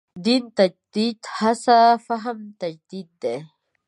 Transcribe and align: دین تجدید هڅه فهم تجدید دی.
دین 0.25 0.43
تجدید 0.57 1.19
هڅه 1.37 1.79
فهم 2.05 2.37
تجدید 2.61 3.09
دی. 3.21 3.35